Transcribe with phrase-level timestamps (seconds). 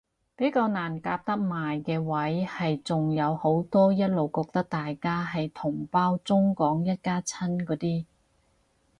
[0.35, 8.05] 比較難夾得埋嘅位係仲有好多一路覺得大家係同胞中港一家親嗰啲